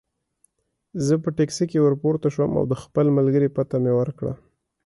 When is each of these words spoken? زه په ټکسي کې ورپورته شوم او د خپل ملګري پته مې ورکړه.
زه 1.05 1.13
په 1.23 1.29
ټکسي 1.37 1.65
کې 1.71 1.79
ورپورته 1.85 2.27
شوم 2.35 2.51
او 2.59 2.63
د 2.71 2.73
خپل 2.83 3.05
ملګري 3.17 3.49
پته 3.55 3.75
مې 3.83 3.93
ورکړه. 3.99 4.33